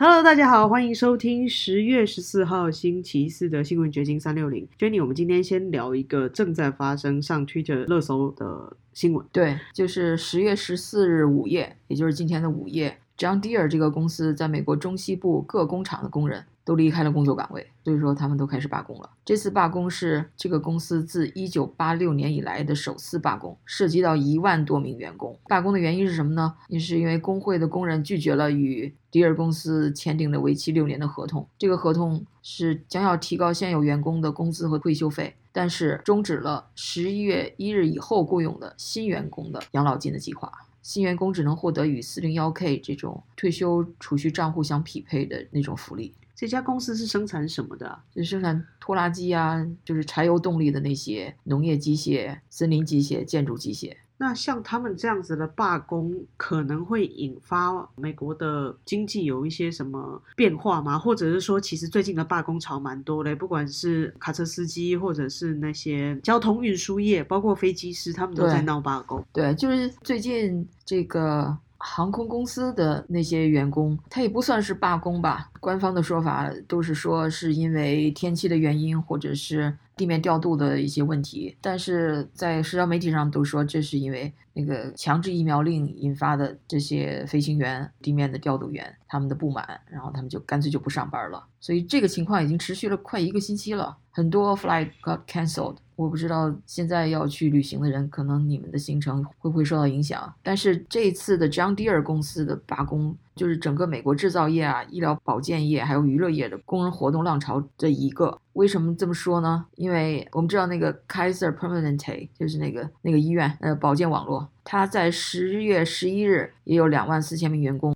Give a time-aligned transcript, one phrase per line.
[0.00, 4.64] Hello，大家好，欢迎收听十月十四号星期四的新闻掘金三六零。
[4.78, 9.26] Jenny，我们今天先聊一个正在发生上 Twitter 热搜的新闻。
[9.32, 19.08] 对，就是十月十四日午夜，也就是今天的午夜，John Deere 这个公司在美国中西部各工厂的工人都离开了工作岗位，所以说他们都开始罢工了。
[19.24, 25.34] 这次罢工是这个公司自一九八六年以来的首次罢工，涉及到一万多名员工。
[25.46, 26.54] 罢工的原因是什么呢？
[26.68, 31.48] 也是因为工会的工人拒绝了与迪尔公司签订的为期六年的合同。
[31.58, 40.52] 这个合同是将要提高现有员工的工资和退休费，但是终止了十一月一日以后雇佣的新员工的养老金的计划。
[40.82, 46.12] 新员工只能获得与四零幺 K 这种退休储蓄账户相匹配的那种福利。
[46.38, 48.00] 这家公司是生产什么的啊？
[48.14, 53.92] 就是生产拖拉机啊，就是柴油动力的那些农业机械、森林机械、建筑机械。
[54.20, 60.96] 那像他们这样子的罢工，可能会引发美国的经济有一些什么变化吗？
[60.96, 69.24] 或者是说，其实最近的罢工潮蛮多的，不管是卡车司机，或者是那些交通运输业，包括飞机师，他们都在对闹罢工。
[69.32, 75.50] 对，就是最近这个航空公司的那些员工，他也不算是罢工吧。
[75.60, 81.56] 官方的说法都是说是因为天气的原因，或者是地面调度的一些问题。
[81.60, 91.44] 但是在社交媒体上都说这是因为那个强制疫苗令引发的这些飞行员、地面的调度员他们的不满，然后他们就干脆就不上班了。
[91.60, 95.76] 所以这个情况已经持续了快一个星期了，很多 flight got cancelled。
[95.98, 100.32] 我不知道现在要去旅行的人，可能你们的行程会不会受到影响？
[100.44, 108.38] 但是这一次的 John Deere 公司的罢工，就是整个美国制造业啊、医疗保健业还有娱乐业的工人活动浪潮这一个。
[108.52, 109.66] 为什么这么说呢？
[109.74, 117.92] 因为我们知道那个 Kaiser Permanente 就是那个那个医院呃保健网络，它在十月十一日也有两万四千名员工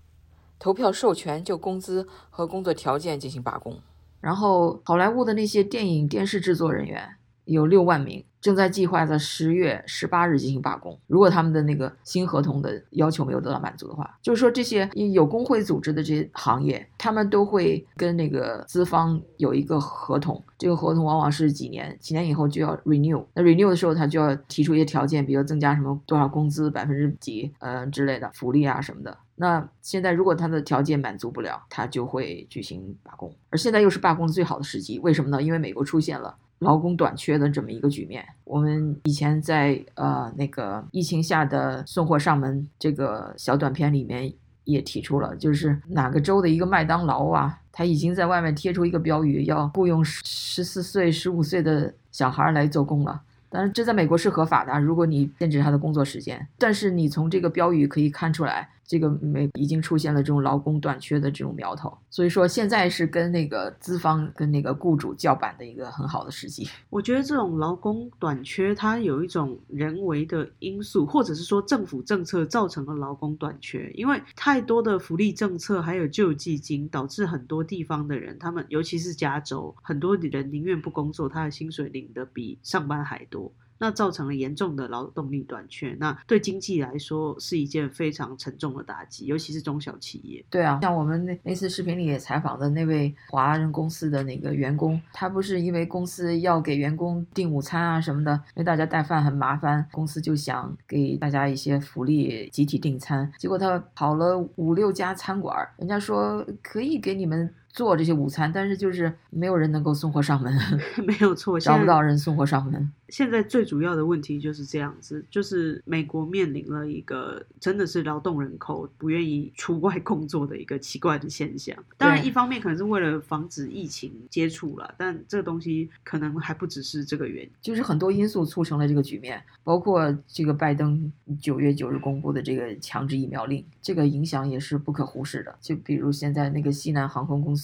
[0.59, 3.79] 投票授权就工资和工作条件进行罢工。
[4.21, 7.09] 然后好莱坞的那些电影电视制作人员
[7.45, 10.99] 有六万名，正在计划在十月十八日进行罢工。
[11.07, 23.25] 如果他们的那个新合同的要求没有得到满足的话，就是说这些有工会组织的这些行业，他们都会跟那个资方有一个合同，这个合同往往是几年，几年以后就要 renew。
[23.35, 29.17] 那 renew 的时候，他就要提出一些条件，比如增加什么多少工资百分之几，呃之类的福利啊什么的。
[29.37, 33.35] 那现在如果他的条件满足不了，他就会举行罢工。
[33.51, 35.43] 而现在又是罢工最好的时机，为什么呢？
[35.43, 38.25] 因为美国出现了劳工短缺的这么一个局面。
[38.45, 44.33] 我们以前在呃那个疫情下的送货上门这个小短片里面
[44.65, 53.21] 也提出了，就是哪个州的一个麦当劳啊，他已经在外面贴出一个标语，要雇佣十四岁、十五岁的小孩来做工了。
[53.49, 56.47] 当然，这在美国是合法的，如果你限制他的工作时间。
[56.57, 61.97] 但是你从这个标语可以看出来，这个美已经出现了这种劳工短缺的这种苗头。
[62.11, 66.69] 所以说，现在是跟那个资方跟那个雇主叫板的一个很好的时机。
[66.91, 83.51] 我觉得这种劳工短缺，它有一种人为的因素，或者是说政府政策造成了劳工短缺，因为太多的福利政策还有救济金，导致很多地方的人，他们尤其是加州，很多人宁愿不工作，他的薪水领的比上班还多。
[83.83, 90.45] 那造成了严重的劳动力短缺，那对经济来说是一件非常沉重的打击，尤其是中小企业。
[90.49, 103.29] 对啊，像我们那那次视频里也采访的那位华人公司的那个员工，他不是因为公司要给员工订午餐啊什么的，因为大家带饭很麻烦，公司就想给大家一些福利，集体订餐。
[103.37, 107.53] 结果他跑了五六家餐馆，人家说可以给你们。
[107.73, 110.55] 做这些午餐，但是就是没有人能够送货上门，
[111.05, 112.93] 没有错，找不到人送货上门。
[113.09, 121.77] 现在最主要的问题就是这样子，就是美国面临了一个真的是劳动人口不愿意出外工作的一个奇怪的现象。
[121.99, 135.55] 当然，一方面可能是为了防止疫情接触了，但这个东西可能还不只是这个原因，就是很多因素促成了这个局面，包括这个拜登九月九日公布的这个强制疫苗令，这个影响也是不可忽视的。
[135.61, 137.62] 就比如现在那个西南航空公司。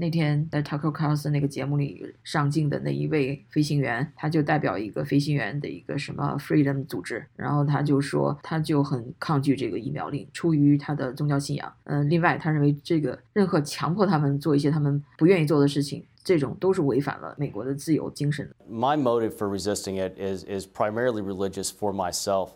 [0.00, 11.72] 那天在 Tucker Carlson 那个节目里上镜的那一位飞行员，他就代表一个飞行员的一个什么 Freedom 组织，然后他就说，他就很抗拒这个疫苗令，出于他的宗教信仰。
[11.82, 18.48] 嗯，另外他认为这个任何强迫他们做一些他们不愿意做的事情，这种都是违反了美国的自由精神。
[18.70, 22.50] My motive for resisting it is is primarily religious for myself.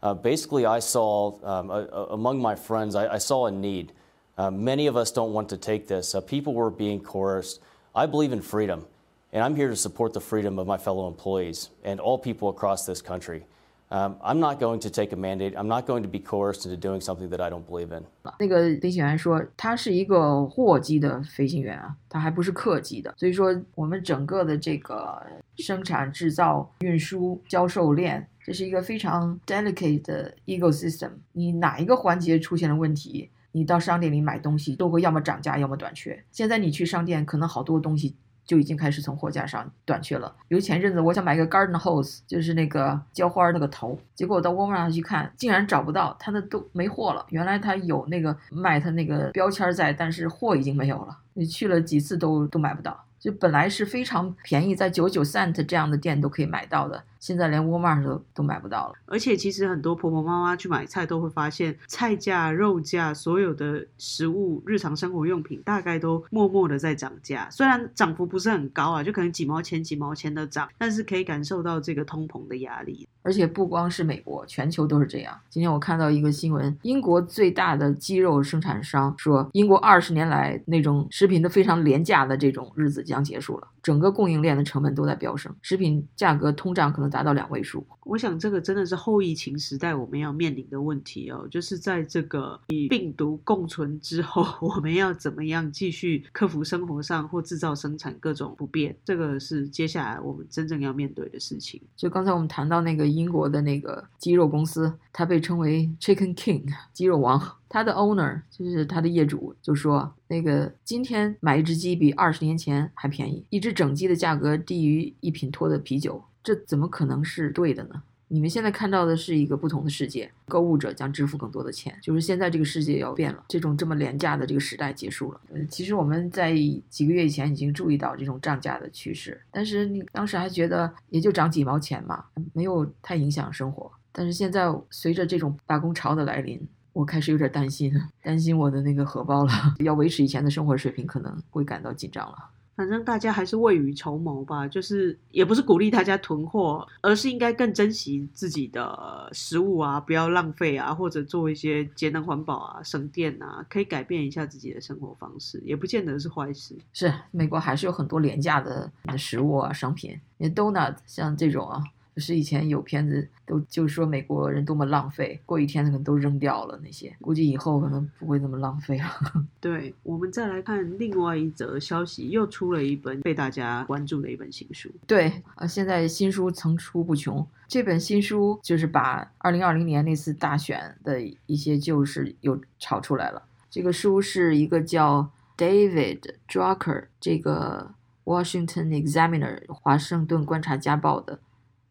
[0.00, 3.90] Uh, basically, I saw um, a, a, among my friends, I, I saw a need.
[4.36, 6.14] Uh, many of us don't want to take this.
[6.14, 7.60] Uh, people were being coerced.
[7.94, 8.86] I believe in freedom,
[9.32, 12.86] and I'm here to support the freedom of my fellow employees and all people across
[12.86, 13.42] this country.
[13.90, 15.54] Um, I'm not going to take a mandate.
[15.56, 18.04] I'm not going to be coerced into doing something that I don't believe in.
[18.38, 25.20] 那个飞行员说，他是一个货机的飞行员啊，他还不是客机的，所以说我们整个的这个
[25.56, 31.12] 生产、制造、运输、销售链，这是一个非常 delicate 的 ecosystem。
[31.32, 36.21] 你哪一个环节出现了问题， 你到商店里买东西都会要么涨价，要么短缺。
[36.31, 38.17] 现在你去商店，可能好多东西。
[38.45, 40.35] 就已经开始从货架上短缺了。
[40.49, 47.25] 比如前阵子我想买个 garden hose，就是那个浇花那个头，结果我到沃尔玛上去看，竟然找不到，它的都没货了。
[47.29, 51.17] 原来它有那个卖它那个标签在，但是货已经没有了。
[51.35, 53.05] 你去了几次都都买不到。
[53.17, 58.95] 就本来是非常便宜，在九九 cent 这样的店都可以买到的，现在连沃尔玛都都买不到了。
[59.05, 67.47] 而且其实很多婆婆妈妈去买菜都会发现，菜价、肉价，所有的食物、日常生活用品，大概都默默的在涨价。
[67.49, 73.07] 虽然涨幅不是很高啊，就可能几毛钱、几毛钱的涨，但是可以感受到这个通膨的压力。
[73.21, 75.33] 而且不光是美国，全球都是这样。
[75.49, 87.85] 今天我看到一个新闻，英国最大的鸡肉生产商说，英国二十年来那种食品都非常廉价的这种日子将结束了，整个供应链的成本都在飙升，食品价格通胀可能达到两位数。
[88.05, 101.79] 我想这个真的是后疫情时代我们要面临的问题哦，就是在这个与病毒共存之后， 我们要怎么样继续克服生活上或制造生产各种不便，这个是接下来我们真正要面对的事情。
[101.95, 103.03] 就刚才我们谈到那个。
[103.13, 106.63] 英国的那个鸡肉公司，它被称为 Chicken King
[106.93, 107.39] 鸡肉王。
[107.69, 118.01] 它的 owner 就是它的业主，就说那个今天买一只鸡比二十年前还便宜，一只整鸡的价格低于一品托的啤酒，这怎么可能是对的呢？
[118.29, 125.41] 你们现在看到的是一个不同的世界，购物者将支付更多的钱，就是现在这个世界要变了，这种这么廉价的这个时代结束了。
[125.69, 126.51] 其实我们在
[126.89, 133.91] 几个月以前已经注意到这种涨价的趋势，但是你当时还觉得也就涨几毛钱嘛，没有太影响生活。
[134.11, 136.59] 但是现在随着这种罢工潮的来临，
[136.93, 139.51] 我开始有点担心，担心我的那个荷包了，
[139.83, 142.35] 要维持以前的生活水平可能会感到紧张了。
[142.75, 156.75] 反正大家还是未雨绸缪吧，就是也不是鼓励大家囤货，而是应该更珍惜自己的食物啊，不要浪费啊，或者做一些节能环保啊、省电啊，可以改变一下自己的生活方式，也不见得是坏事。
[156.93, 161.83] 是美国还是有很多廉价的食物啊、商品，连 donut 像这种啊。
[162.15, 169.05] 就是以前有片子都就是说美国人多么浪费，过一天可能都扔掉了那些，估计以后可能不会那么浪费了。
[169.59, 174.89] 对，我们再来看另外一则消息，又出了一本被大家关注的一本新书。
[175.07, 177.45] 对，啊，现在新书层出不穷。
[177.67, 183.41] 这本新书就是把二零二零年那次大选的一些旧事又炒出来了。
[183.71, 185.27] 这个书是一个叫
[185.57, 187.95] David Drucker 这个
[188.25, 191.39] Washington Examiner 华盛顿观察家报的。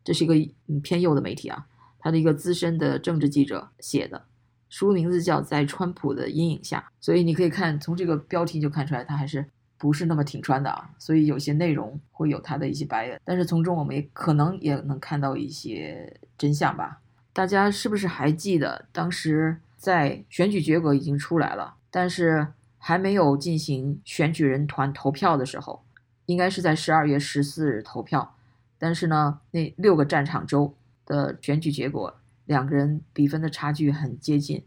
[0.05, 0.35] 这是一个
[0.67, 1.67] 嗯偏右的媒体啊，
[1.99, 4.25] 他的一个资深的政治记者写的，
[4.69, 9.45] 书名字叫《在川普的阴影下》，所以你可以看从这个标题就看出来，他还是
[9.79, 17.01] 不是那么挺川的啊，所以有些内容会有他的一些白眼，但是从中我们也可能也能看到一些真相吧。
[17.33, 22.47] 大家是不是还记得当时在选举结果已经出来了，但是
[22.79, 25.83] 还没有进行选举人团投票的时候，
[26.27, 28.37] 应该是在十二月十四日投票。
[28.83, 30.75] 但是呢，那六个战场州
[31.07, 34.61] 的选举结果，两个人比分的差距很接近，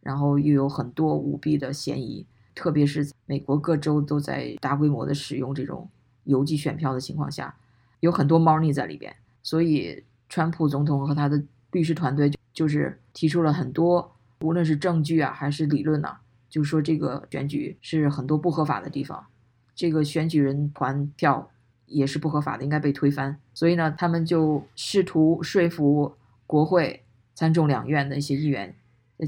[0.00, 2.24] 然后又有很多舞弊的嫌疑，
[2.54, 5.86] 特别是美国各州都在大规模的使用这种
[6.24, 7.54] 邮寄选票的情况下，
[8.00, 9.14] 有很多猫腻在里边。
[9.42, 16.16] 所以，川普总统和他的律师团队就是提出了很多，无论是证据啊还是理论呐，
[16.48, 19.26] 就说这个选举是很多不合法的地方，
[19.74, 21.50] 这个选举人团票。
[21.88, 23.40] 也是不合法的，应该被推翻。
[23.52, 26.14] 所以呢，他们就试图说服
[26.46, 27.04] 国会
[27.34, 28.74] 参众两院的一些议员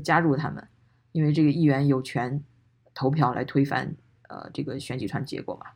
[0.04, 0.68] 加入他们，
[1.12, 2.42] 因为这个议员有权
[2.94, 3.96] 投票来推翻
[4.28, 5.66] 呃这个选举团结果嘛。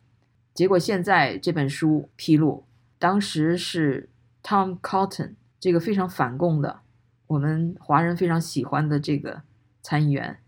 [0.52, 2.64] 结果现在这本书披露，
[2.98, 4.08] 当时是
[4.42, 6.80] Tom Cotton 这个非常反共的，
[7.26, 9.42] 我们华人非常喜欢的这个
[9.82, 10.38] 参议员，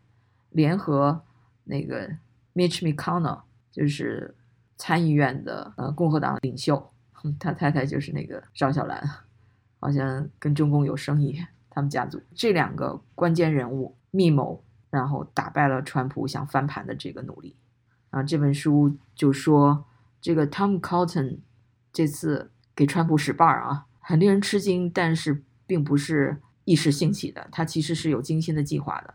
[0.50, 1.22] 联合
[1.64, 2.10] 那个
[2.54, 4.34] Mitch McConnell，就是。
[4.76, 6.90] 参议院的呃共和党领袖，
[7.38, 9.08] 他太太就是那个赵小兰，
[9.80, 11.44] 好像跟中共有生意。
[11.70, 17.54] 他们家族这两个关键人物密谋，然后打败了川普想翻盘的这个努力。
[18.10, 19.84] 啊，这本书就说
[20.20, 21.38] 这个 Tom Cotton
[21.92, 29.14] 这次给川普使绊儿啊，很令人吃惊，但是并不是一时兴起的，他其实是有精心的计划的。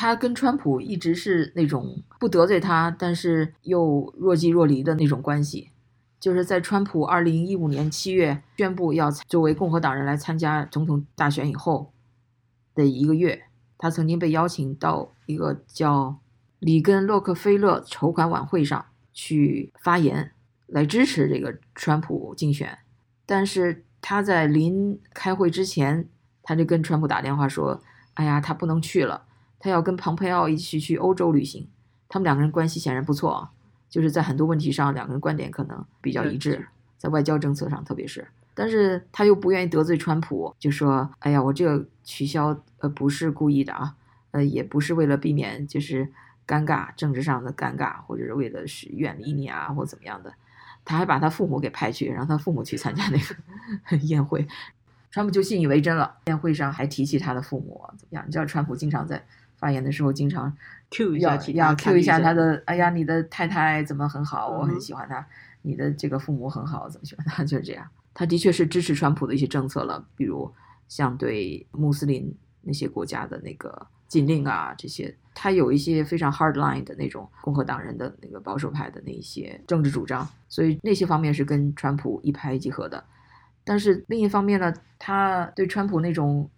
[0.00, 5.72] 他跟川普一直是那种不得罪他，但是又若即若离的那种关系。
[6.20, 11.92] 就是在川普二零一五年七月宣布要作为共和党人来参加总统大选以后
[12.76, 16.20] 的一个月，他曾经被邀请到一个叫
[16.60, 20.30] 里根洛克菲勒筹款晚会上去发言，
[20.68, 22.78] 来支持这个川普竞选。
[23.26, 26.08] 但是他在临开会之前，
[26.44, 27.82] 他就跟川普打电话说
[28.14, 29.24] ：“哎呀，他不能去了，
[29.58, 31.68] 他要跟蓬佩奥一起去欧洲旅行。”
[32.08, 33.50] 他们两个人关系显然不错啊。
[33.90, 43.94] 就是在很多问题上，两个人观点可能比较一致，在外交政策上，特别是，但是他又不愿意得罪川普，就说：“哎呀，我这个取消，呃，不是故意的啊，
[44.32, 46.06] 呃，也不是为了避免就是
[46.46, 50.34] 尴尬，政治上的尴尬，或者是为了是远离你啊，或怎么样的。”
[50.84, 54.46] 他还把他父母给派去，让他父母去参加那个 宴会，
[55.10, 56.16] 川普就信以为真了。
[56.26, 58.24] 宴会上还提起他的父母怎么样？
[58.26, 59.24] 你知道，川普经常在
[59.58, 60.56] 发言的时候经常。
[60.90, 62.62] Q 一下，要 Q 一下他的。
[62.64, 64.48] 哎呀，你的太太怎么很好？
[64.48, 65.26] 我很喜欢她。
[65.60, 67.44] 你的这个父母很好，怎么喜欢他？
[67.44, 67.86] 就是这样。
[68.14, 70.50] 他的确是支持川普的一些政策了，比如
[70.88, 75.14] 像对穆斯林那些国家的那个禁令啊，这些。
[75.34, 83.04] 他有一些非常 hard line 的那种共和党人的那个保守派的那些政治主张，所以那些方面是跟川普一拍即合的。
[83.62, 86.48] 但是另一方面呢，他对川普那种。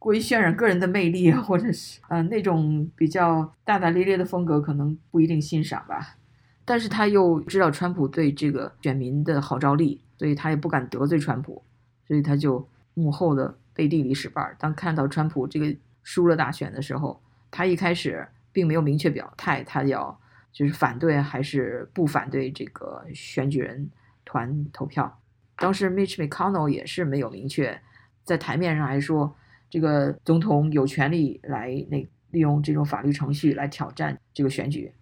[0.00, 6.16] 过于渲染个人的魅力，或者是呃那种比较大大咧咧的风格，可能不一定欣赏吧。
[6.64, 11.62] 但是他又知道川普对这个选民的号召力，所以他也不敢得罪川普，
[12.08, 14.56] 所以他就幕后的背地里使绊儿。
[14.58, 20.18] 当看到川普这个输了大选的时候，他一开始并没有明确表态，他要
[20.50, 23.90] 就是反对还是不反对这个选举人
[24.24, 25.20] 团投票。
[25.58, 27.78] 当时 Mitch McConnell 也是没有明确
[28.24, 29.36] 在台面上来说。
[29.70, 34.92] 这个总统有权利来那利用这种法律程序来挑战这个选举，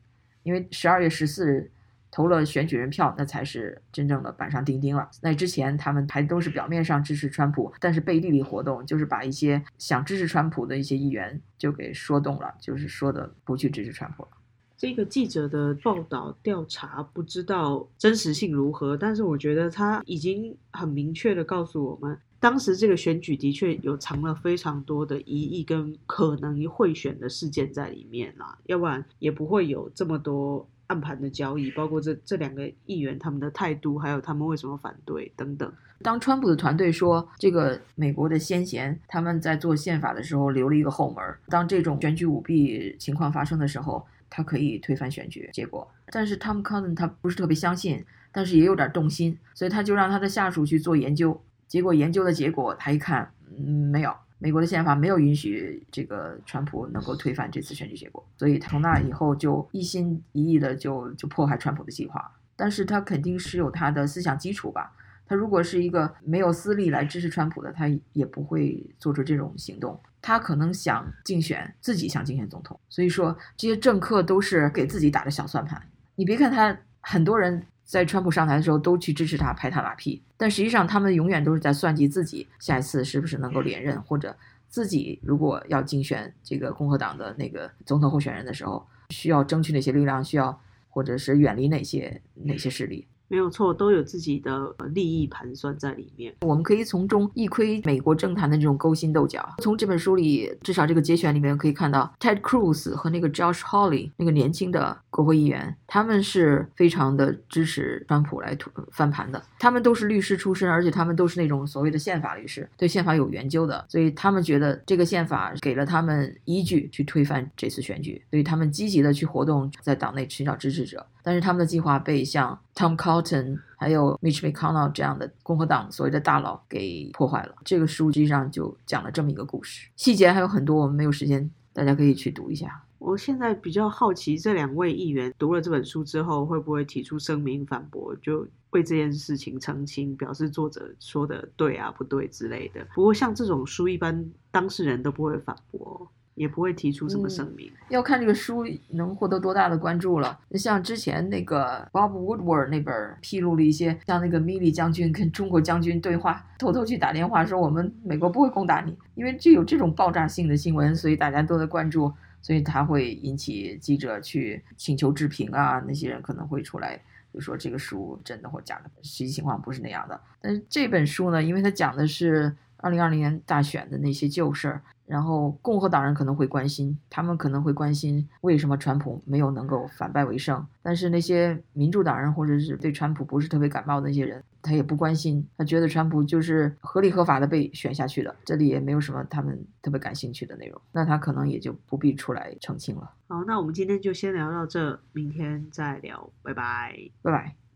[0.43, 1.71] 因为十二月十四日
[2.11, 5.11] 投了选举人票，那才是真正的板上钉钉了。
[5.23, 14.29] 那之前他们还都是表面上支持川普，但是背地里活动就是把一些想支持川普的一些议员就给说动了，就是说的不去支持川普了。
[14.77, 22.19] 这个记者的报道调查不知道真实性如何，但是我觉得他已经很明确的告诉我们。
[22.40, 35.71] 当时这个选举的确有藏了非常多的疑义跟可能会选的事件在里面啦，要不然也不会有这么多暗盘的交易，包括这这两个议员他们的态度，还有他们为什么反对等等。
[36.00, 45.87] 当川普的团队说这个美国的先贤他们在做宪法的时候留了一个后门，当这种选举舞弊情况发生的时候，他可以推翻选举结果。
[46.11, 51.42] 但是 Tom Cotton 他不是特别相信，但是也有点动心，所以他就让他的下属去做研究。
[51.69, 62.33] 结果研究的结果，他一看，嗯，没有，美国的宪法没有允许这个川普能够推翻这次选举结果，所以他从那以后就一心一意的就就迫害川普的计划。
[62.57, 64.93] 但是他肯定是有他的思想基础吧？
[65.27, 70.01] 他如果是一个没有私利来支持川普的，他也不会做出这种行动。
[70.23, 75.81] 他可能想竞选自己想竞选总统，所以说这些政客都是给自己打的小算盘。
[76.17, 77.63] 你别看他很多人。
[77.88, 80.23] 在川普上台的时候，都去支持他，拍他马屁。
[80.37, 84.37] 但实际上，他们永远都是在算计自己下一次是不是能够连任，或者
[84.68, 93.07] 自己如果要竞选这个共和党的那个总统候选人的时候，需要争取哪些力量，需要或者是远离哪些哪些势力。
[93.28, 96.35] 没有错，都有自己的利益盘算在里面。
[96.40, 99.47] 我们可以从中一窥美国政坛的这种勾心斗角。
[99.58, 108.56] 从这本书里，至少这个节选里面可以看到，Ted Cruz 和那个 Josh Hawley 那个年轻的国会议员，他们是非常的支持川普来
[108.90, 109.42] 翻盘的。
[109.58, 113.85] 他们都是律师出身，而且他们都是那种所谓的宪法律师，对宪法有研究的。
[113.88, 121.04] 所以他们觉得这个宪法给了他们依据去推翻这次选举，所以他们积极的去活动，在党内寻找支持者。
[121.28, 127.54] 但是他们的计划被像 Tom Cotton 还有 Mitch McConnell 这样的共和党所谓的大佬给破坏了。
[127.66, 132.82] 这个书实际上就讲了这么一个故事，细节还有很多，我们没有时间，大家可以去读一下。
[132.99, 142.82] 我现在比较好奇，这两位议员读了这本书之后，会不会提出声明反驳，就为这件事情澄清，表示作者说的对啊不对之类的。
[142.94, 146.11] 不过像这种书，一般当事人都不会反驳。
[146.38, 150.38] 也不会提出什么声明，要看这个书能获得多大的关注了。
[150.52, 167.02] 像之前那个 Bob Woodward 那本披露了一些，像那个米利将军跟中国将军对话，偷偷去打电话说我们美国不会攻打你，因为就有这种爆炸性的新闻，所以大家都在关注，所以他会引起记者去请求置评啊，那些人可能会出来
[167.35, 170.21] 就说这个书真的或假的，实际情况不是那样的。
[170.40, 172.54] 但是这本书呢，因为它讲的是。
[172.80, 180.65] 二零二零年大选的那些旧事儿，然后共和党人可能会关心，他们可能会关心为什么川普没有能够反败为胜。
[180.83, 193.11] 但是那些民主党人或者是对川普不是特别感冒的那些人，他也不关心，他觉得川普就是合理合法的被选下去的，这里也没有什么他们特别感兴趣的内容，那他可能也就不必出来澄清了。
[193.29, 196.95] 好，那我们今天就先聊到这，明天再聊，拜拜。
[197.23, 197.68] 拜拜。